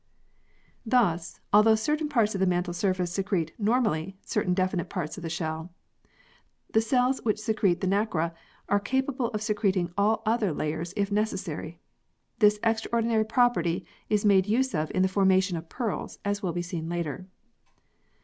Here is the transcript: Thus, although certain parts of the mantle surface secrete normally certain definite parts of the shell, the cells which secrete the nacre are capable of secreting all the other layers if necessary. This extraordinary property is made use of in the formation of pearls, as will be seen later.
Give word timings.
Thus, 0.83 1.41
although 1.53 1.75
certain 1.75 2.09
parts 2.09 2.33
of 2.33 2.39
the 2.41 2.47
mantle 2.47 2.73
surface 2.73 3.11
secrete 3.13 3.51
normally 3.59 4.17
certain 4.25 4.55
definite 4.55 4.89
parts 4.89 5.15
of 5.15 5.21
the 5.21 5.29
shell, 5.29 5.71
the 6.73 6.81
cells 6.81 7.19
which 7.21 7.37
secrete 7.37 7.81
the 7.81 7.85
nacre 7.87 8.33
are 8.67 8.79
capable 8.79 9.27
of 9.27 9.43
secreting 9.43 9.93
all 9.99 10.23
the 10.25 10.31
other 10.31 10.53
layers 10.53 10.91
if 10.97 11.11
necessary. 11.11 11.77
This 12.39 12.57
extraordinary 12.63 13.25
property 13.25 13.85
is 14.09 14.25
made 14.25 14.47
use 14.47 14.73
of 14.73 14.89
in 14.95 15.03
the 15.03 15.07
formation 15.07 15.55
of 15.55 15.69
pearls, 15.69 16.17
as 16.25 16.41
will 16.41 16.51
be 16.53 16.63
seen 16.63 16.89
later. 16.89 17.27